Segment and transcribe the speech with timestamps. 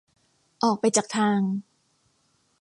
[0.63, 1.39] ออกไปจากทาง